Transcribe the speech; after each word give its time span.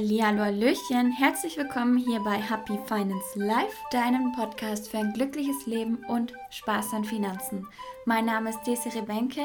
Hallihallo, 0.00 0.44
Hallöchen, 0.44 1.12
herzlich 1.12 1.58
willkommen 1.58 1.98
hier 1.98 2.20
bei 2.20 2.40
Happy 2.40 2.78
Finance 2.86 3.38
Life, 3.38 3.76
deinem 3.90 4.32
Podcast 4.32 4.90
für 4.90 4.96
ein 4.96 5.12
glückliches 5.12 5.66
Leben 5.66 5.98
und 6.08 6.32
Spaß 6.48 6.94
an 6.94 7.04
Finanzen. 7.04 7.68
Mein 8.06 8.24
Name 8.24 8.48
ist 8.48 8.62
Desiree 8.66 9.02
Benke. 9.02 9.42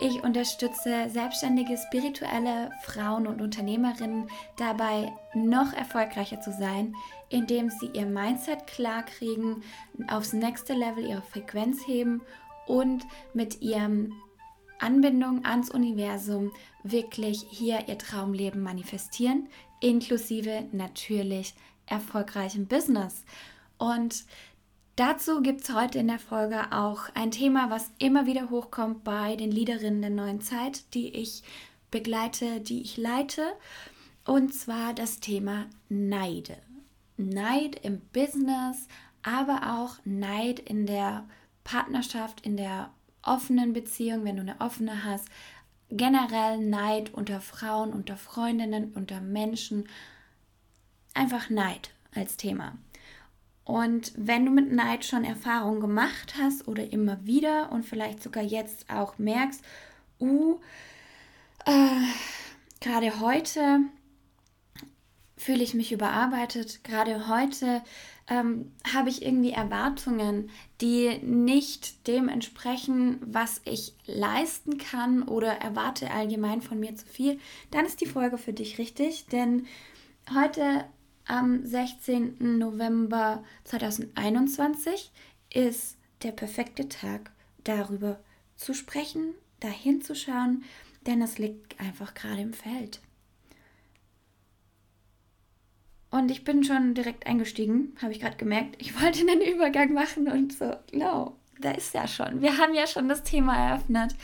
Ich 0.00 0.24
unterstütze 0.24 1.10
selbstständige 1.10 1.76
spirituelle 1.76 2.70
Frauen 2.84 3.26
und 3.26 3.42
Unternehmerinnen 3.42 4.30
dabei, 4.56 5.12
noch 5.34 5.74
erfolgreicher 5.74 6.40
zu 6.40 6.52
sein, 6.52 6.96
indem 7.28 7.68
sie 7.68 7.90
ihr 7.92 8.06
Mindset 8.06 8.66
klar 8.66 9.02
kriegen, 9.02 9.62
aufs 10.08 10.32
nächste 10.32 10.72
Level 10.72 11.04
ihre 11.04 11.20
Frequenz 11.20 11.86
heben 11.86 12.22
und 12.66 13.04
mit 13.34 13.60
ihrem 13.60 14.14
Anbindung 14.82 15.44
ans 15.44 15.70
Universum 15.70 16.52
wirklich 16.82 17.46
hier 17.48 17.88
ihr 17.88 17.98
Traumleben 17.98 18.62
manifestieren, 18.62 19.48
inklusive 19.80 20.64
natürlich 20.72 21.54
erfolgreichem 21.86 22.66
Business. 22.66 23.24
Und 23.78 24.24
dazu 24.96 25.42
gibt 25.42 25.62
es 25.62 25.74
heute 25.74 25.98
in 25.98 26.08
der 26.08 26.18
Folge 26.18 26.72
auch 26.72 27.02
ein 27.14 27.30
Thema, 27.30 27.70
was 27.70 27.90
immer 27.98 28.26
wieder 28.26 28.50
hochkommt 28.50 29.04
bei 29.04 29.36
den 29.36 29.50
Leaderinnen 29.50 30.02
der 30.02 30.10
neuen 30.10 30.40
Zeit, 30.40 30.94
die 30.94 31.08
ich 31.08 31.42
begleite, 31.90 32.60
die 32.60 32.82
ich 32.82 32.96
leite. 32.96 33.44
Und 34.24 34.54
zwar 34.54 34.94
das 34.94 35.20
Thema 35.20 35.66
Neide. 35.88 36.56
Neid 37.16 37.76
im 37.84 38.00
Business, 38.12 38.88
aber 39.22 39.78
auch 39.80 39.96
Neid 40.04 40.58
in 40.58 40.86
der 40.86 41.28
Partnerschaft, 41.64 42.40
in 42.40 42.56
der 42.56 42.90
offenen 43.22 43.72
Beziehung, 43.72 44.24
wenn 44.24 44.36
du 44.36 44.42
eine 44.42 44.60
offene 44.60 45.04
hast, 45.04 45.28
generell 45.90 46.58
Neid 46.58 47.12
unter 47.12 47.40
Frauen, 47.40 47.92
unter 47.92 48.16
Freundinnen, 48.16 48.92
unter 48.94 49.20
Menschen. 49.20 49.88
Einfach 51.14 51.50
Neid 51.50 51.90
als 52.14 52.36
Thema. 52.36 52.78
Und 53.64 54.12
wenn 54.16 54.44
du 54.44 54.50
mit 54.50 54.72
Neid 54.72 55.04
schon 55.04 55.24
Erfahrungen 55.24 55.80
gemacht 55.80 56.34
hast 56.38 56.66
oder 56.66 56.92
immer 56.92 57.24
wieder 57.24 57.70
und 57.70 57.84
vielleicht 57.84 58.22
sogar 58.22 58.42
jetzt 58.42 58.90
auch 58.90 59.18
merkst, 59.18 59.62
uh, 60.20 60.58
äh, 61.66 62.02
gerade 62.80 63.20
heute 63.20 63.80
fühle 65.36 65.62
ich 65.62 65.74
mich 65.74 65.92
überarbeitet, 65.92 66.84
gerade 66.84 67.28
heute 67.28 67.82
ähm, 68.28 68.72
habe 68.92 69.08
ich 69.08 69.24
irgendwie 69.24 69.50
Erwartungen, 69.50 70.50
die 70.80 71.18
nicht 71.18 72.06
dem 72.06 72.28
entsprechen, 72.28 73.18
was 73.24 73.60
ich 73.64 73.94
leisten 74.06 74.78
kann 74.78 75.22
oder 75.22 75.52
erwarte 75.52 76.10
allgemein 76.10 76.62
von 76.62 76.78
mir 76.78 76.94
zu 76.94 77.06
viel, 77.06 77.38
dann 77.70 77.86
ist 77.86 78.00
die 78.00 78.06
Folge 78.06 78.38
für 78.38 78.52
dich 78.52 78.78
richtig. 78.78 79.26
Denn 79.26 79.66
heute 80.32 80.84
am 81.26 81.64
16. 81.64 82.58
November 82.58 83.44
2021 83.64 85.12
ist 85.52 85.96
der 86.22 86.32
perfekte 86.32 86.88
Tag, 86.88 87.32
darüber 87.64 88.20
zu 88.56 88.74
sprechen, 88.74 89.34
dahin 89.60 90.02
zu 90.02 90.14
schauen, 90.14 90.64
denn 91.06 91.20
es 91.22 91.38
liegt 91.38 91.80
einfach 91.80 92.14
gerade 92.14 92.42
im 92.42 92.52
Feld. 92.52 93.00
Und 96.12 96.30
ich 96.30 96.44
bin 96.44 96.62
schon 96.62 96.92
direkt 96.92 97.26
eingestiegen, 97.26 97.96
habe 98.02 98.12
ich 98.12 98.20
gerade 98.20 98.36
gemerkt. 98.36 98.76
Ich 98.78 99.00
wollte 99.00 99.20
einen 99.20 99.40
Übergang 99.54 99.94
machen 99.94 100.28
und 100.28 100.52
so, 100.52 100.76
no, 100.92 101.36
da 101.58 101.70
ist 101.70 101.94
ja 101.94 102.06
schon. 102.06 102.42
Wir 102.42 102.58
haben 102.58 102.74
ja 102.74 102.86
schon 102.86 103.08
das 103.08 103.22
Thema 103.22 103.56
eröffnet. 103.56 104.14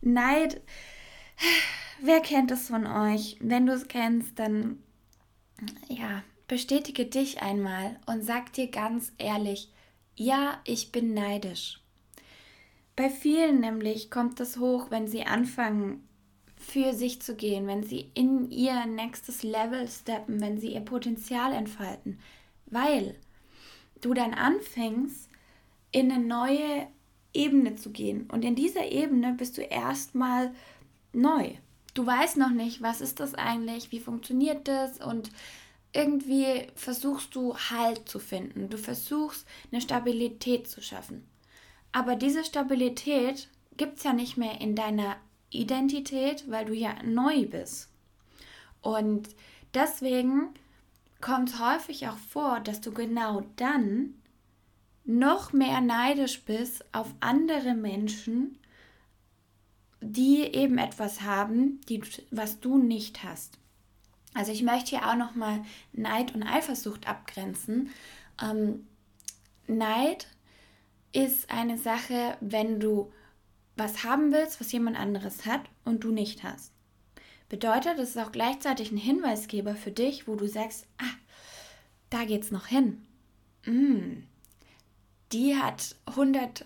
Neid, 0.00 0.60
wer 2.00 2.20
kennt 2.20 2.52
es 2.52 2.68
von 2.68 2.86
euch? 2.86 3.38
Wenn 3.40 3.66
du 3.66 3.72
es 3.72 3.88
kennst, 3.88 4.38
dann 4.38 4.78
ja, 5.88 6.22
bestätige 6.46 7.06
dich 7.06 7.42
einmal 7.42 7.98
und 8.06 8.22
sag 8.22 8.52
dir 8.52 8.68
ganz 8.68 9.12
ehrlich, 9.18 9.68
ja, 10.14 10.60
ich 10.64 10.92
bin 10.92 11.12
neidisch. 11.12 11.80
Bei 12.94 13.10
vielen 13.10 13.58
nämlich 13.58 14.12
kommt 14.12 14.38
das 14.38 14.58
hoch, 14.58 14.90
wenn 14.90 15.08
sie 15.08 15.24
anfangen, 15.24 16.06
für 16.62 16.94
sich 16.94 17.20
zu 17.20 17.34
gehen, 17.34 17.66
wenn 17.66 17.82
sie 17.82 18.10
in 18.14 18.50
ihr 18.50 18.86
nächstes 18.86 19.42
Level 19.42 19.88
steppen, 19.88 20.40
wenn 20.40 20.58
sie 20.58 20.74
ihr 20.74 20.80
Potenzial 20.80 21.52
entfalten, 21.52 22.18
weil 22.66 23.16
du 24.00 24.14
dann 24.14 24.34
anfängst, 24.34 25.28
in 25.90 26.10
eine 26.10 26.24
neue 26.24 26.86
Ebene 27.34 27.76
zu 27.76 27.90
gehen. 27.90 28.28
Und 28.30 28.44
in 28.44 28.54
dieser 28.54 28.90
Ebene 28.90 29.34
bist 29.34 29.58
du 29.58 29.62
erstmal 29.62 30.52
neu. 31.12 31.52
Du 31.94 32.06
weißt 32.06 32.38
noch 32.38 32.50
nicht, 32.50 32.80
was 32.80 33.00
ist 33.00 33.20
das 33.20 33.34
eigentlich, 33.34 33.92
wie 33.92 34.00
funktioniert 34.00 34.66
das 34.66 34.98
und 34.98 35.30
irgendwie 35.92 36.68
versuchst 36.74 37.34
du 37.34 37.54
Halt 37.54 38.08
zu 38.08 38.18
finden. 38.18 38.70
Du 38.70 38.78
versuchst 38.78 39.46
eine 39.70 39.82
Stabilität 39.82 40.68
zu 40.68 40.80
schaffen. 40.80 41.26
Aber 41.92 42.16
diese 42.16 42.44
Stabilität 42.44 43.48
gibt 43.76 43.98
es 43.98 44.04
ja 44.04 44.14
nicht 44.14 44.38
mehr 44.38 44.60
in 44.62 44.74
deiner 44.74 45.16
Identität, 45.52 46.50
weil 46.50 46.64
du 46.64 46.74
ja 46.74 46.94
neu 47.02 47.46
bist. 47.46 47.88
Und 48.80 49.28
deswegen 49.74 50.48
kommt 51.20 51.50
es 51.50 51.60
häufig 51.60 52.08
auch 52.08 52.16
vor, 52.16 52.60
dass 52.60 52.80
du 52.80 52.92
genau 52.92 53.44
dann 53.56 54.14
noch 55.04 55.52
mehr 55.52 55.80
neidisch 55.80 56.42
bist 56.42 56.84
auf 56.92 57.14
andere 57.20 57.74
Menschen, 57.74 58.58
die 60.00 60.42
eben 60.42 60.78
etwas 60.78 61.22
haben, 61.22 61.80
die, 61.88 62.02
was 62.30 62.60
du 62.60 62.78
nicht 62.78 63.22
hast. 63.22 63.58
Also 64.34 64.52
ich 64.52 64.62
möchte 64.62 64.90
hier 64.90 65.08
auch 65.08 65.16
noch 65.16 65.34
mal 65.34 65.64
Neid 65.92 66.34
und 66.34 66.42
Eifersucht 66.42 67.06
abgrenzen. 67.06 67.90
Ähm, 68.42 68.86
Neid 69.66 70.26
ist 71.12 71.50
eine 71.50 71.78
Sache, 71.78 72.36
wenn 72.40 72.80
du 72.80 73.12
was 73.76 74.04
haben 74.04 74.32
willst, 74.32 74.60
was 74.60 74.72
jemand 74.72 74.98
anderes 74.98 75.46
hat 75.46 75.62
und 75.84 76.04
du 76.04 76.12
nicht 76.12 76.42
hast. 76.42 76.72
Bedeutet, 77.48 77.98
es 77.98 78.10
ist 78.10 78.18
auch 78.18 78.32
gleichzeitig 78.32 78.92
ein 78.92 78.96
Hinweisgeber 78.96 79.74
für 79.74 79.90
dich, 79.90 80.26
wo 80.26 80.36
du 80.36 80.46
sagst, 80.46 80.86
ah, 80.98 81.14
da 82.10 82.24
geht's 82.24 82.50
noch 82.50 82.66
hin. 82.66 83.02
Mm, 83.66 84.24
die 85.32 85.56
hat 85.56 85.96
100 86.06 86.64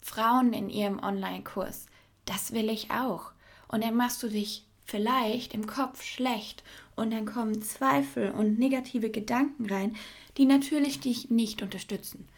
Frauen 0.00 0.52
in 0.52 0.70
ihrem 0.70 0.98
Online-Kurs. 0.98 1.86
Das 2.24 2.52
will 2.52 2.68
ich 2.68 2.90
auch. 2.90 3.32
Und 3.68 3.82
dann 3.82 3.94
machst 3.94 4.22
du 4.22 4.28
dich 4.28 4.64
vielleicht 4.84 5.54
im 5.54 5.66
Kopf 5.66 6.02
schlecht 6.02 6.62
und 6.94 7.12
dann 7.12 7.26
kommen 7.26 7.62
Zweifel 7.62 8.30
und 8.30 8.58
negative 8.58 9.10
Gedanken 9.10 9.66
rein, 9.66 9.96
die 10.36 10.44
natürlich 10.44 11.00
dich 11.00 11.30
nicht 11.30 11.62
unterstützen. 11.62 12.28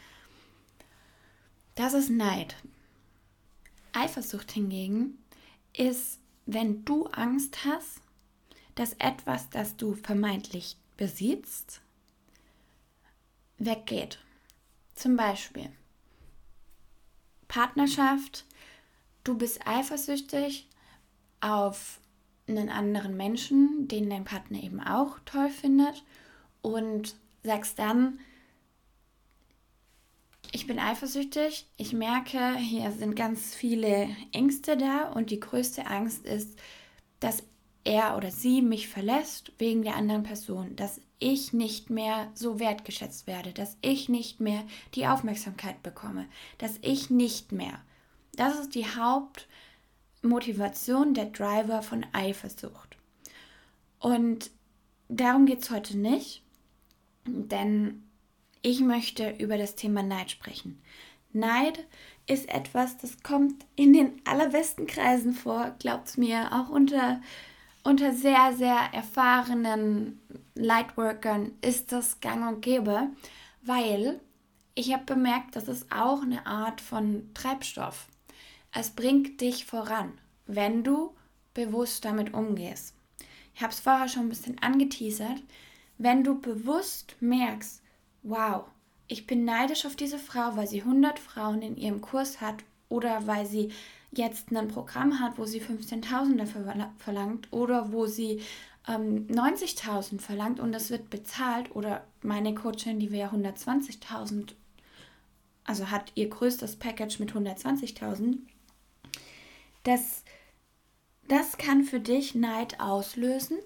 Das 1.75 1.93
ist 1.93 2.09
Neid. 2.09 2.57
Eifersucht 3.97 4.53
hingegen 4.53 5.19
ist, 5.73 6.21
wenn 6.45 6.85
du 6.85 7.07
Angst 7.07 7.65
hast, 7.65 8.01
dass 8.75 8.93
etwas, 8.95 9.49
das 9.51 9.77
du 9.77 9.95
vermeintlich 9.95 10.77
besitzt, 10.97 11.81
weggeht. 13.59 14.19
Zum 14.95 15.17
Beispiel 15.17 15.71
Partnerschaft, 17.49 18.45
du 19.25 19.37
bist 19.37 19.67
eifersüchtig 19.67 20.69
auf 21.41 22.01
einen 22.49 22.69
anderen 22.69 23.17
Menschen, 23.17 23.89
den 23.89 24.11
dein 24.11 24.25
Partner 24.25 24.63
eben 24.63 24.81
auch 24.81 25.19
toll 25.25 25.51
findet 25.51 26.05
und 26.63 27.17
sagst 27.43 27.79
dann, 27.79 28.21
ich 30.57 30.67
bin 30.67 30.79
eifersüchtig. 30.79 31.67
Ich 31.77 31.93
merke, 31.93 32.57
hier 32.57 32.91
sind 32.91 33.15
ganz 33.15 33.55
viele 33.55 34.09
Ängste 34.33 34.79
da 34.79 35.11
und 35.11 35.31
die 35.31 35.39
größte 35.39 35.87
Angst 35.87 36.25
ist, 36.25 36.59
dass 37.21 37.43
er 37.85 38.17
oder 38.17 38.31
sie 38.31 38.63
mich 38.63 38.89
verlässt 38.89 39.53
wegen 39.59 39.83
der 39.83 39.97
anderen 39.97 40.23
Person, 40.23 40.75
dass 40.75 40.99
ich 41.19 41.53
nicht 41.53 41.91
mehr 41.91 42.31
so 42.33 42.59
wertgeschätzt 42.59 43.27
werde, 43.27 43.53
dass 43.53 43.77
ich 43.83 44.09
nicht 44.09 44.41
mehr 44.41 44.65
die 44.95 45.07
Aufmerksamkeit 45.07 45.83
bekomme, 45.83 46.25
dass 46.57 46.79
ich 46.81 47.11
nicht 47.11 47.53
mehr. 47.53 47.79
Das 48.35 48.59
ist 48.59 48.75
die 48.75 48.87
Hauptmotivation, 48.87 51.13
der 51.13 51.27
Driver 51.27 51.83
von 51.83 52.07
Eifersucht. 52.15 52.97
Und 53.99 54.51
darum 55.11 55.45
geht 55.45 55.65
es 55.65 55.71
heute 55.71 55.99
nicht, 55.99 56.43
denn 57.27 58.06
ich 58.63 58.81
möchte 58.81 59.31
über 59.39 59.59
das 59.59 59.75
Thema 59.75 60.03
Neid 60.03 60.31
sprechen. 60.31 60.81
Neid 61.33 61.87
ist 62.27 62.49
etwas, 62.49 62.99
das 62.99 63.23
kommt 63.23 63.65
in 63.77 63.93
den 63.93 64.21
allerbesten 64.25 64.87
Kreisen 64.87 65.33
vor, 65.33 65.75
glaubt 65.79 66.19
mir, 66.19 66.53
auch 66.53 66.69
unter, 66.69 67.21
unter 67.85 68.13
sehr, 68.13 68.55
sehr 68.55 68.79
erfahrenen 68.93 70.21
Lightworkern 70.55 71.53
ist 71.61 71.93
das 71.93 72.21
gang 72.21 72.49
und 72.49 72.63
gäbe, 72.63 73.11
weil 73.63 74.21
ich 74.75 74.93
habe 74.93 75.05
bemerkt, 75.05 75.57
das 75.57 75.69
ist 75.69 75.91
auch 75.93 76.23
eine 76.23 76.47
Art 76.47 76.81
von 76.81 77.31
Treibstoff. 77.35 78.09
Es 78.75 78.91
bringt 78.91 79.41
dich 79.41 79.65
voran, 79.65 80.19
wenn 80.47 80.85
du 80.85 81.15
bewusst 81.55 82.05
damit 82.05 82.35
umgehst. 82.35 82.95
ich 83.55 83.63
habe 83.63 83.73
es 83.73 83.81
vorher 83.81 84.09
schon 84.09 84.25
ein 84.25 84.29
bisschen 84.29 84.59
angeteasert, 84.59 85.43
wenn 85.97 86.25
du 86.25 86.39
bewusst 86.39 87.17
merkst, 87.21 87.83
wow, 88.29 88.65
ich 89.09 89.27
bin 89.27 89.45
neidisch 89.45 89.87
auf 89.87 89.97
diese 89.97 90.19
Frau, 90.19 90.57
weil 90.57 90.67
sie 90.67 90.81
100 90.83 91.19
Frauen 91.19 91.63
in 91.63 91.77
ihrem 91.77 92.01
Kurs 92.01 92.41
hat 92.41 92.57
oder 92.89 93.27
weil 93.27 93.47
sie 93.47 93.71
jetzt 94.13 94.51
ein 94.51 94.69
Programm 94.69 95.21
hat, 95.21 95.39
wo 95.39 95.45
sie 95.45 95.61
15.000 95.61 96.37
dafür 96.37 96.91
verlangt 96.99 97.49
oder 97.53 97.93
wo 97.93 98.07
sie 98.07 98.43
ähm, 98.89 99.27
90.000 99.29 100.21
verlangt 100.21 100.61
und 100.61 100.73
das 100.73 100.91
wird 100.91 101.11
bezahlt 101.11 101.75
oder 101.75 102.05
meine 102.23 102.55
Coachin, 102.55 102.99
die 102.99 103.13
wäre 103.13 103.35
120.000, 103.35 104.55
also 105.65 105.91
hat 105.91 106.13
ihr 106.15 106.29
größtes 106.29 106.77
Package 106.77 107.19
mit 107.19 107.33
120.000, 107.33 108.39
das, 109.83 110.25
das 111.29 111.59
kann 111.59 111.85
für 111.85 112.01
dich 112.01 112.35
Neid 112.35 112.81
auslösen 112.81 113.59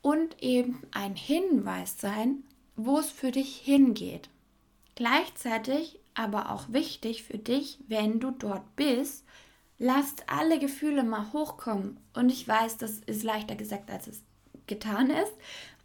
und 0.00 0.42
eben 0.42 0.82
ein 0.92 1.16
Hinweis 1.16 2.00
sein, 2.00 2.44
wo 2.76 2.98
es 2.98 3.10
für 3.10 3.30
dich 3.30 3.56
hingeht. 3.56 4.28
Gleichzeitig 4.94 5.98
aber 6.14 6.50
auch 6.50 6.72
wichtig 6.72 7.24
für 7.24 7.38
dich, 7.38 7.78
wenn 7.88 8.20
du 8.20 8.30
dort 8.30 8.76
bist, 8.76 9.24
lasst 9.78 10.24
alle 10.28 10.58
Gefühle 10.58 11.04
mal 11.04 11.32
hochkommen. 11.32 11.98
Und 12.14 12.30
ich 12.30 12.46
weiß, 12.48 12.78
das 12.78 12.98
ist 13.00 13.22
leichter 13.22 13.56
gesagt, 13.56 13.90
als 13.90 14.06
es 14.06 14.22
getan 14.66 15.10
ist, 15.10 15.32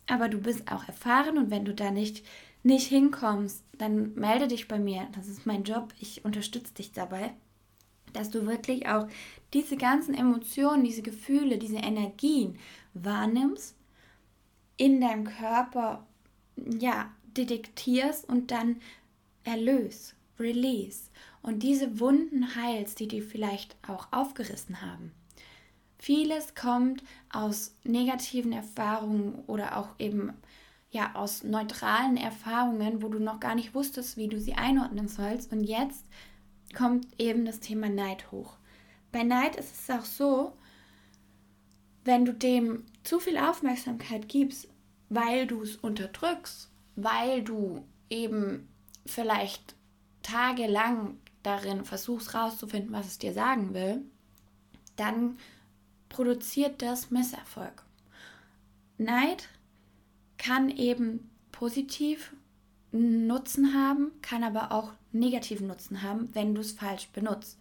aber 0.08 0.30
du 0.30 0.40
bist 0.40 0.72
auch 0.72 0.88
erfahren 0.88 1.38
und 1.38 1.52
wenn 1.52 1.66
du 1.66 1.74
da 1.74 1.92
nicht, 1.92 2.26
nicht 2.64 2.88
hinkommst, 2.88 3.64
dann 3.78 4.14
melde 4.16 4.48
dich 4.48 4.68
bei 4.68 4.80
mir. 4.80 5.08
Das 5.14 5.28
ist 5.28 5.46
mein 5.46 5.64
Job. 5.64 5.94
Ich 6.00 6.24
unterstütze 6.26 6.74
dich 6.74 6.92
dabei, 6.92 7.34
dass 8.14 8.30
du 8.30 8.46
wirklich 8.46 8.88
auch 8.88 9.08
diese 9.54 9.76
ganzen 9.78 10.14
Emotionen, 10.14 10.84
diese 10.84 11.02
Gefühle, 11.02 11.58
diese 11.58 11.78
Energien 11.78 12.58
wahrnimmst, 12.94 13.76
in 14.78 15.02
deinem 15.02 15.26
Körper 15.26 16.08
ja, 16.80 17.12
detektierst 17.38 18.28
und 18.28 18.52
dann 18.52 18.78
erlöst, 19.44 20.16
release 20.40 21.10
und 21.42 21.64
diese 21.64 22.00
Wunden 22.00 22.56
heilst, 22.56 23.00
die 23.00 23.08
die 23.08 23.22
vielleicht 23.22 23.76
auch 23.88 24.08
aufgerissen 24.12 24.82
haben. 24.82 25.12
Vieles 25.98 26.56
kommt 26.56 27.04
aus 27.32 27.76
negativen 27.84 28.54
Erfahrungen 28.54 29.36
oder 29.48 29.78
auch 29.78 29.90
eben 30.00 30.34
ja 30.90 31.16
aus 31.16 31.44
neutralen 31.44 32.18
Erfahrungen, 32.18 33.02
wo 33.02 33.08
du 33.08 33.20
noch 33.20 33.40
gar 33.40 33.56
nicht 33.56 33.74
wusstest, 33.74 34.18
wie 34.18 34.28
du 34.28 34.40
sie 34.40 34.56
einordnen 34.56 35.08
sollst. 35.08 35.52
Und 35.52 35.64
jetzt 35.64 36.06
kommt 36.76 37.08
eben 37.20 37.46
das 37.46 37.60
Thema 37.60 37.88
Neid 37.88 38.32
hoch. 38.32 38.58
Bei 39.12 39.24
Neid 39.24 39.56
ist 39.56 39.74
es 39.74 39.90
auch 39.96 40.06
so, 40.06 40.54
wenn 42.04 42.26
du 42.26 42.34
dem 42.34 42.84
zu 43.04 43.20
viel 43.20 43.38
Aufmerksamkeit 43.38 44.28
gibst, 44.28 44.68
weil 45.12 45.46
du 45.46 45.62
es 45.62 45.76
unterdrückst, 45.76 46.72
weil 46.96 47.44
du 47.44 47.86
eben 48.10 48.70
vielleicht 49.06 49.76
tagelang 50.24 51.18
darin 51.44 51.84
versuchst 51.84 52.34
rauszufinden, 52.34 52.94
was 52.94 53.08
es 53.08 53.18
dir 53.18 53.34
sagen 53.34 53.74
will, 53.74 54.06
dann 54.96 55.38
produziert 56.08 56.82
das 56.82 57.12
Misserfolg. 57.12 57.84
Neid 58.98 59.50
kann 60.38 60.70
eben 60.70 61.30
positiv 61.52 62.34
Nutzen 62.94 63.74
haben, 63.74 64.12
kann 64.22 64.44
aber 64.46 64.72
auch 64.72 64.94
negativen 65.12 65.68
Nutzen 65.68 66.04
haben, 66.04 66.30
wenn 66.34 66.56
du 66.56 66.62
es 66.62 66.72
falsch 66.72 67.10
benutzt. 67.10 67.60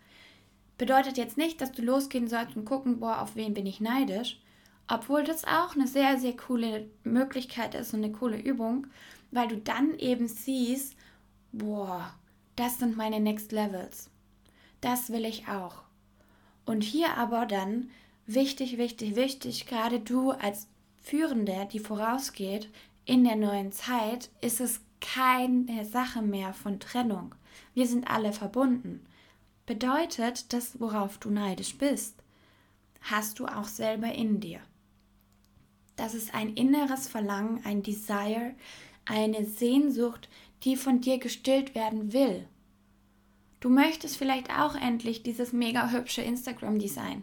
Bedeutet 0.79 1.19
jetzt 1.19 1.37
nicht, 1.37 1.61
dass 1.61 1.73
du 1.73 1.83
losgehen 1.83 2.29
sollst 2.29 2.57
und 2.57 2.65
gucken, 2.65 3.01
boah, 3.01 3.21
auf 3.21 3.35
wen 3.35 3.55
bin 3.55 3.67
ich 3.67 3.81
neidisch, 3.81 4.41
obwohl 4.91 5.23
das 5.23 5.45
auch 5.45 5.77
eine 5.77 5.87
sehr, 5.87 6.19
sehr 6.19 6.37
coole 6.37 6.91
Möglichkeit 7.05 7.77
ist 7.77 7.95
und 7.95 8.03
eine 8.03 8.13
coole 8.13 8.39
Übung, 8.39 8.89
weil 9.31 9.47
du 9.47 9.57
dann 9.57 9.97
eben 9.99 10.27
siehst, 10.27 10.97
boah, 11.53 12.13
das 12.57 12.81
sind 12.81 12.97
meine 12.97 13.21
Next 13.21 13.53
Levels. 13.53 14.11
Das 14.81 15.11
will 15.11 15.25
ich 15.25 15.47
auch. 15.47 15.83
Und 16.67 16.83
hier 16.83 17.17
aber 17.17 17.47
dann 17.47 17.89
wichtig, 18.27 18.79
wichtig, 18.79 19.15
wichtig, 19.15 19.67
gerade 19.67 20.01
du 20.01 20.33
als 20.33 20.67
Führende, 21.01 21.69
die 21.73 21.79
vorausgeht 21.79 22.69
in 23.05 23.23
der 23.23 23.37
neuen 23.37 23.71
Zeit, 23.71 24.29
ist 24.41 24.61
es 24.61 24.81
keine 25.01 25.85
Sache 25.85 26.21
mehr 26.21 26.53
von 26.53 26.81
Trennung. 26.81 27.35
Wir 27.75 27.87
sind 27.87 28.11
alle 28.11 28.33
verbunden. 28.33 29.07
Bedeutet, 29.67 30.53
das, 30.53 30.81
worauf 30.81 31.19
du 31.19 31.31
neidisch 31.31 31.79
bist, 31.79 32.17
hast 33.03 33.39
du 33.39 33.47
auch 33.47 33.69
selber 33.69 34.13
in 34.13 34.41
dir. 34.41 34.61
Das 36.01 36.15
ist 36.15 36.35
ein 36.35 36.55
inneres 36.55 37.09
Verlangen, 37.09 37.61
ein 37.63 37.83
Desire, 37.83 38.55
eine 39.05 39.45
Sehnsucht, 39.45 40.31
die 40.63 40.77
von 40.77 41.03
dir 41.03 41.19
gestillt 41.19 41.75
werden 41.75 42.15
will. 42.15 42.49
Du 43.61 43.69
möchtest 43.69 44.17
vielleicht 44.17 44.49
auch 44.49 44.75
endlich 44.75 45.23
dieses 45.23 45.53
mega 45.53 45.91
hübsche 45.91 46.23
Instagram-Design. 46.23 47.23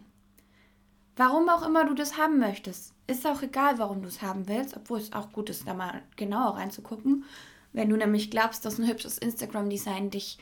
Warum 1.16 1.48
auch 1.48 1.66
immer 1.66 1.86
du 1.86 1.94
das 1.94 2.18
haben 2.18 2.38
möchtest, 2.38 2.94
ist 3.08 3.26
auch 3.26 3.42
egal, 3.42 3.80
warum 3.80 4.02
du 4.02 4.06
es 4.06 4.22
haben 4.22 4.46
willst, 4.46 4.76
obwohl 4.76 5.00
es 5.00 5.12
auch 5.12 5.32
gut 5.32 5.50
ist, 5.50 5.66
da 5.66 5.74
mal 5.74 6.02
genauer 6.14 6.54
reinzugucken. 6.54 7.24
Wenn 7.72 7.90
du 7.90 7.96
nämlich 7.96 8.30
glaubst, 8.30 8.64
dass 8.64 8.78
ein 8.78 8.86
hübsches 8.86 9.18
Instagram-Design 9.18 10.10
dich 10.10 10.38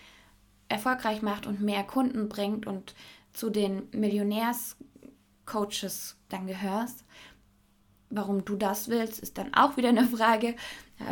erfolgreich 0.68 1.22
macht 1.22 1.46
und 1.46 1.62
mehr 1.62 1.84
Kunden 1.84 2.28
bringt 2.28 2.66
und 2.66 2.94
zu 3.32 3.48
den 3.48 3.88
Millionärs-Coaches 3.92 6.18
dann 6.28 6.46
gehörst, 6.46 7.06
warum 8.10 8.44
du 8.44 8.56
das 8.56 8.88
willst, 8.88 9.20
ist 9.20 9.38
dann 9.38 9.54
auch 9.54 9.76
wieder 9.76 9.88
eine 9.88 10.06
Frage. 10.06 10.54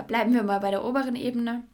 bleiben 0.06 0.34
wir 0.34 0.42
mal 0.42 0.60
bei 0.60 0.70
der 0.70 0.84
oberen 0.84 1.16
Ebene 1.16 1.64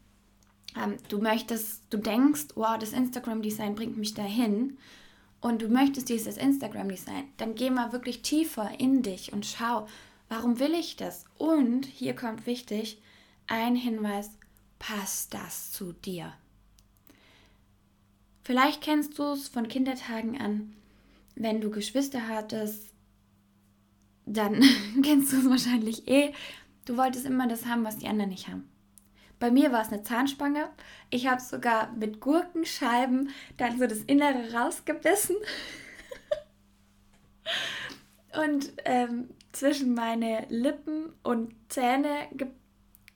ähm, 0.77 0.97
du 1.09 1.19
möchtest, 1.19 1.83
du 1.91 1.99
denkst, 1.99 2.49
wow, 2.55 2.79
das 2.79 2.93
Instagram-Design 2.93 3.75
bringt 3.75 3.97
mich 3.97 4.15
dahin 4.15 4.79
und 5.41 5.63
du 5.63 5.69
möchtest 5.69 6.09
dieses 6.09 6.37
Instagram-Design, 6.37 7.33
dann 7.39 7.55
geh 7.55 7.71
mal 7.71 7.93
wirklich 7.93 8.23
tiefer 8.23 8.71
in 8.79 9.03
dich 9.03 9.33
und 9.33 9.47
schau, 9.47 9.89
warum 10.29 10.59
will 10.61 10.75
ich 10.75 10.97
das? 10.97 11.25
Und 11.39 11.87
hier 11.87 12.15
kommt 12.15 12.47
wichtig, 12.47 13.01
ein 13.47 13.75
Hinweis, 13.75 14.31
passt 14.79 15.35
das 15.35 15.73
zu 15.73 15.93
dir? 15.93 16.33
Vielleicht 18.43 18.83
kennst 18.83 19.19
du 19.19 19.25
es 19.25 19.49
von 19.49 19.69
Kindertagen 19.69 20.41
an, 20.41 20.75
wenn 21.35 21.61
du 21.61 21.71
Geschwister 21.71 22.29
hattest, 22.29 22.89
dann 24.27 24.63
kennst 25.03 25.33
du 25.33 25.39
es 25.39 25.49
wahrscheinlich 25.49 26.09
eh. 26.09 26.33
Du 26.85 26.97
wolltest 26.97 27.27
immer 27.27 27.47
das 27.47 27.67
haben, 27.67 27.85
was 27.85 27.99
die 27.99 28.09
anderen 28.09 28.31
nicht 28.31 28.49
haben. 28.49 28.69
Bei 29.39 29.51
mir 29.51 29.73
war 29.73 29.83
es 29.83 29.89
eine 29.89 30.03
Zahnspange. 30.03 30.69
Ich 31.09 31.27
habe 31.27 31.41
sogar 31.41 31.93
mit 31.93 32.21
Gurkenscheiben 32.21 33.31
dann 33.57 33.79
so 33.79 33.87
das 33.87 34.01
Innere 34.01 34.53
rausgebissen 34.53 35.37
und 38.45 38.73
ähm, 38.85 39.31
zwischen 39.53 39.95
meine 39.95 40.47
Lippen 40.51 41.13
und 41.23 41.55
Zähne 41.69 42.29
ge 42.33 42.49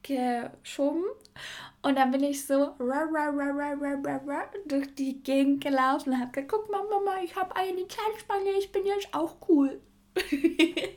geschoben. 0.03 1.05
Und 1.81 1.97
dann 1.97 2.11
bin 2.11 2.23
ich 2.23 2.47
so 2.47 2.75
durch 4.67 4.95
die 4.95 5.23
Gegend 5.23 5.65
gelaufen 5.65 6.13
und 6.13 6.21
habe 6.21 6.31
gesagt, 6.31 6.53
guck 6.53 6.71
Mama, 6.71 7.23
ich 7.23 7.35
habe 7.37 7.57
eine 7.57 7.89
Zahnspange, 7.89 8.51
ich 8.59 8.71
bin 8.71 8.85
jetzt 8.85 9.15
auch 9.15 9.37
cool. 9.49 9.81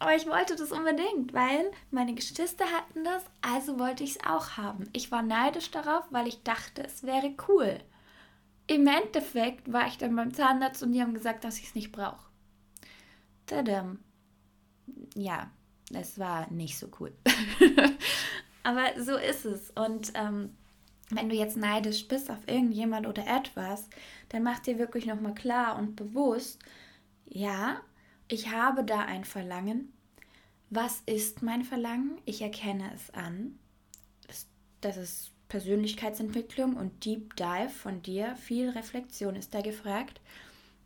Aber 0.00 0.14
ich 0.14 0.26
wollte 0.26 0.54
das 0.54 0.70
unbedingt, 0.70 1.32
weil 1.32 1.72
meine 1.90 2.14
Geschwister 2.14 2.64
hatten 2.66 3.02
das, 3.04 3.24
also 3.42 3.78
wollte 3.78 4.04
ich 4.04 4.10
es 4.12 4.24
auch 4.24 4.56
haben. 4.56 4.88
Ich 4.92 5.10
war 5.10 5.22
neidisch 5.22 5.70
darauf, 5.70 6.04
weil 6.10 6.28
ich 6.28 6.42
dachte, 6.44 6.84
es 6.84 7.02
wäre 7.02 7.34
cool. 7.48 7.80
Im 8.68 8.86
Endeffekt 8.86 9.72
war 9.72 9.88
ich 9.88 9.98
dann 9.98 10.14
beim 10.14 10.32
Zahnarzt 10.32 10.82
und 10.82 10.92
die 10.92 11.02
haben 11.02 11.14
gesagt, 11.14 11.42
dass 11.42 11.58
ich 11.58 11.68
es 11.68 11.74
nicht 11.74 11.90
brauche. 11.90 12.26
Tadam. 13.46 13.98
Ja, 15.14 15.50
es 15.92 16.18
war 16.18 16.50
nicht 16.50 16.78
so 16.78 16.88
cool. 17.00 17.12
Aber 18.62 19.02
so 19.02 19.16
ist 19.16 19.46
es. 19.46 19.70
Und 19.70 20.12
ähm, 20.14 20.54
wenn 21.10 21.28
du 21.28 21.34
jetzt 21.34 21.56
neidisch 21.56 22.06
bist 22.06 22.30
auf 22.30 22.46
irgendjemand 22.46 23.06
oder 23.06 23.26
etwas, 23.26 23.88
dann 24.28 24.42
mach 24.42 24.58
dir 24.58 24.78
wirklich 24.78 25.06
nochmal 25.06 25.34
klar 25.34 25.78
und 25.78 25.96
bewusst, 25.96 26.60
ja, 27.28 27.80
ich 28.28 28.50
habe 28.50 28.84
da 28.84 29.00
ein 29.00 29.24
Verlangen. 29.24 29.92
Was 30.70 31.02
ist 31.06 31.42
mein 31.42 31.64
Verlangen? 31.64 32.20
Ich 32.24 32.42
erkenne 32.42 32.90
es 32.94 33.10
an. 33.14 33.58
Das, 34.80 34.96
ist 34.96 35.32
Persönlichkeitsentwicklung 35.48 36.76
und 36.76 37.04
Deep 37.04 37.36
Dive 37.36 37.70
von 37.70 38.02
dir. 38.02 38.36
Viel 38.36 38.70
Reflexion 38.70 39.34
ist 39.34 39.54
da 39.54 39.62
gefragt 39.62 40.20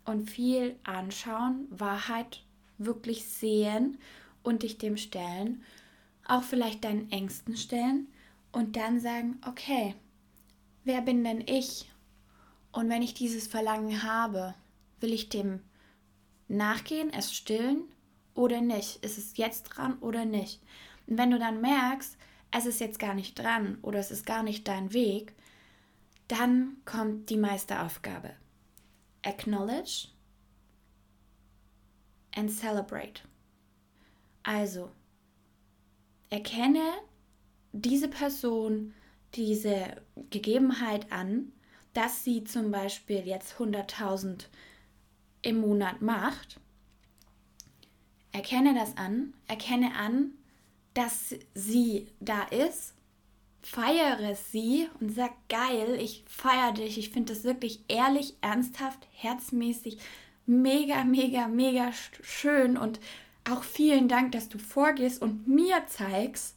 und 0.05 0.31
viel 0.31 0.77
anschauen, 0.85 1.67
Wahrheit 1.71 2.43
wirklich 2.79 3.27
sehen 3.27 3.99
und 4.43 4.63
dich 4.63 4.79
dem 4.79 4.97
stellen. 4.97 5.63
Auch 6.27 6.43
vielleicht 6.43 6.85
deinen 6.85 7.11
Ängsten 7.11 7.57
stellen 7.57 8.07
und 8.53 8.77
dann 8.77 9.01
sagen, 9.01 9.41
okay, 9.47 9.95
wer 10.85 11.03
bin 11.03 11.25
denn 11.25 11.41
ich? 11.41 11.91
Und 12.71 12.89
wenn 12.89 13.03
ich 13.03 13.15
dieses 13.15 13.49
Verlangen 13.49 14.03
habe, 14.05 14.55
will 15.01 15.13
ich 15.13 15.29
dem 15.29 15.61
nachgehen, 16.53 17.13
es 17.13 17.35
stillen 17.35 17.85
oder 18.35 18.61
nicht? 18.61 19.05
Ist 19.05 19.19
es 19.19 19.37
jetzt 19.37 19.65
dran 19.65 19.99
oder 19.99 20.25
nicht? 20.25 20.63
Und 21.07 21.19
wenn 21.19 21.31
du 21.31 21.39
dann 21.39 21.61
merkst, 21.61 22.17
es 22.51 22.67
ist 22.67 22.81
jetzt 22.81 22.99
gar 22.99 23.15
nicht 23.15 23.39
dran 23.39 23.79
oder 23.83 23.99
es 23.99 24.11
ist 24.11 24.27
gar 24.27 24.43
nicht 24.43 24.69
dein 24.69 24.93
Weg, 24.93 25.35
dann 26.29 26.77
kommt 26.85 27.31
die 27.31 27.37
Meisteraufgabe. 27.37 28.35
Acknowledge 29.23 30.09
and 32.35 32.51
celebrate. 32.51 33.23
Also, 34.43 34.91
erkenne 36.31 36.93
diese 37.73 38.09
Person, 38.09 38.95
diese 39.35 40.03
Gegebenheit 40.31 41.11
an, 41.13 41.53
dass 41.95 42.25
sie 42.25 42.45
zum 42.45 42.71
Beispiel 42.71 43.27
jetzt 43.27 43.55
100.000 43.55 44.47
im 45.43 45.61
Monat 45.61 46.01
macht. 46.01 46.61
Erkenne 48.33 48.75
das 48.75 48.97
an, 48.97 49.35
erkenne 49.47 49.95
an, 49.95 50.33
dass 50.95 51.35
sie 51.55 52.09
da 52.21 52.43
ist, 52.45 52.95
feiere 53.63 54.35
sie 54.35 54.89
und 55.01 55.15
sag 55.15 55.33
geil, 55.49 55.99
ich 56.01 56.25
feiere 56.27 56.73
dich, 56.73 56.99
ich 56.99 57.11
finde 57.11 57.33
das 57.33 57.45
wirklich 57.45 57.81
ehrlich, 57.89 58.35
ernsthaft, 58.41 59.07
herzmäßig, 59.13 59.99
mega, 60.47 61.05
mega, 61.05 61.49
mega 61.49 61.93
schön 62.23 62.77
und 62.77 63.01
auch 63.49 63.63
vielen 63.63 64.09
Dank, 64.09 64.33
dass 64.33 64.49
du 64.49 64.59
vorgehst 64.59 65.21
und 65.21 65.47
mir 65.47 65.85
zeigst, 65.87 66.57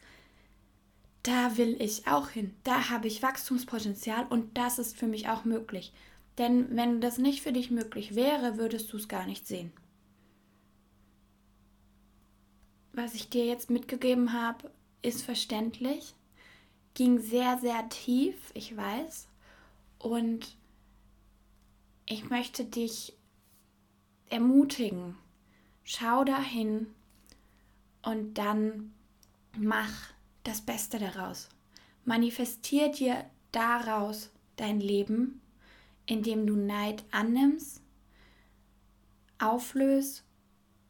da 1.23 1.57
will 1.57 1.75
ich 1.81 2.07
auch 2.07 2.29
hin, 2.29 2.55
da 2.63 2.89
habe 2.89 3.07
ich 3.07 3.23
Wachstumspotenzial 3.23 4.27
und 4.29 4.57
das 4.57 4.77
ist 4.77 4.95
für 4.95 5.07
mich 5.07 5.27
auch 5.27 5.43
möglich. 5.43 5.91
Denn 6.37 6.75
wenn 6.75 6.99
das 7.01 7.17
nicht 7.17 7.41
für 7.41 7.53
dich 7.53 7.71
möglich 7.71 8.15
wäre, 8.15 8.57
würdest 8.57 8.91
du 8.91 8.97
es 8.97 9.07
gar 9.07 9.25
nicht 9.25 9.47
sehen. 9.47 9.71
Was 12.91 13.13
ich 13.13 13.29
dir 13.29 13.45
jetzt 13.45 13.69
mitgegeben 13.69 14.33
habe, 14.33 14.71
ist 15.01 15.23
verständlich, 15.23 16.15
ging 16.93 17.19
sehr, 17.19 17.57
sehr 17.59 17.87
tief, 17.89 18.51
ich 18.53 18.75
weiß. 18.75 19.27
Und 19.99 20.57
ich 22.05 22.29
möchte 22.29 22.65
dich 22.65 23.13
ermutigen, 24.29 25.17
schau 25.83 26.23
dahin 26.23 26.87
und 28.01 28.35
dann 28.35 28.93
mach 29.57 29.91
das 30.43 30.61
Beste 30.61 30.99
daraus. 30.99 31.49
Manifestier 32.05 32.89
dir 32.89 33.25
daraus 33.51 34.31
dein 34.55 34.79
Leben, 34.79 35.41
indem 36.05 36.45
du 36.45 36.55
Neid 36.55 37.03
annimmst, 37.11 37.81
auflöst, 39.39 40.23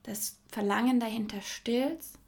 das 0.04 0.40
Verlangen 0.48 1.00
dahinter 1.00 1.42
stillst 1.42 2.20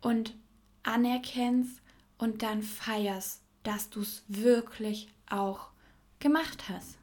und 0.00 0.36
anerkennst 0.82 1.80
und 2.18 2.42
dann 2.42 2.62
feierst, 2.62 3.42
dass 3.62 3.90
du 3.90 4.00
es 4.00 4.24
wirklich 4.28 5.08
auch 5.28 5.70
gemacht 6.18 6.68
hast. 6.68 6.98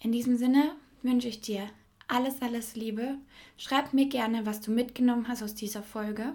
In 0.00 0.12
diesem 0.12 0.36
Sinne 0.36 0.76
wünsche 1.02 1.28
ich 1.28 1.40
dir 1.40 1.68
alles, 2.06 2.40
alles 2.40 2.74
Liebe. 2.74 3.16
Schreib 3.56 3.92
mir 3.92 4.06
gerne, 4.06 4.46
was 4.46 4.60
du 4.60 4.70
mitgenommen 4.70 5.28
hast 5.28 5.42
aus 5.42 5.54
dieser 5.54 5.82
Folge. 5.82 6.34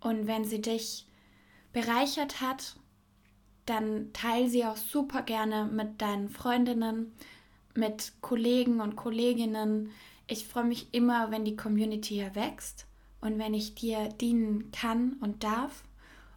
Und 0.00 0.26
wenn 0.26 0.44
sie 0.44 0.60
dich 0.60 1.06
bereichert 1.72 2.40
hat, 2.40 2.76
dann 3.66 4.12
teile 4.12 4.48
sie 4.48 4.64
auch 4.64 4.76
super 4.76 5.22
gerne 5.22 5.64
mit 5.66 6.00
deinen 6.00 6.28
Freundinnen, 6.28 7.12
mit 7.74 8.12
Kollegen 8.20 8.80
und 8.80 8.96
Kolleginnen. 8.96 9.90
Ich 10.26 10.46
freue 10.46 10.64
mich 10.64 10.88
immer, 10.92 11.30
wenn 11.30 11.44
die 11.44 11.56
Community 11.56 12.14
hier 12.14 12.34
wächst 12.34 12.86
und 13.20 13.38
wenn 13.38 13.54
ich 13.54 13.74
dir 13.74 14.08
dienen 14.08 14.70
kann 14.72 15.14
und 15.20 15.44
darf. 15.44 15.84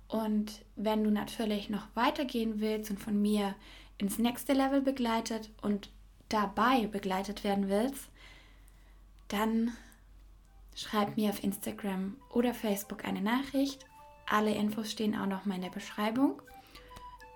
Und 0.08 0.62
wenn 0.76 1.04
du 1.04 1.10
natürlich 1.10 1.70
noch 1.70 1.88
weitergehen 1.96 2.60
willst 2.60 2.92
und 2.92 3.00
von 3.00 3.20
mir 3.20 3.56
ins 3.98 4.20
nächste 4.20 4.54
Level 4.54 4.82
begleitet 4.82 5.50
und 5.62 5.90
dabei 6.30 6.88
begleitet 6.88 7.44
werden 7.44 7.70
willst, 7.70 8.10
dann 9.28 9.72
schreib 10.76 11.18
mir 11.18 11.30
auf 11.30 11.44
Instagram 11.44 12.18
oder 12.30 12.54
Facebook 12.54 13.06
eine 13.06 13.22
Nachricht. 13.22 13.86
Alle 14.30 14.54
Infos 14.54 14.92
stehen 14.92 15.16
auch 15.16 15.26
noch 15.26 15.46
mal 15.46 15.56
in 15.56 15.62
der 15.62 15.70
Beschreibung. 15.70 16.42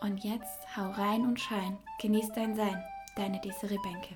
Und 0.01 0.23
jetzt 0.23 0.77
hau 0.77 0.91
rein 0.91 1.23
und 1.23 1.41
schein. 1.41 1.79
Genieß 2.01 2.31
dein 2.33 2.55
Sein. 2.55 2.85
Deine 3.17 3.41
Desiree 3.41 3.79
Benke. 3.83 4.15